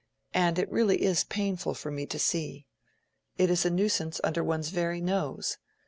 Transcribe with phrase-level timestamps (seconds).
[0.33, 2.65] And it really is painful for me to see.
[3.37, 5.59] It is a nuisance under one's very nose.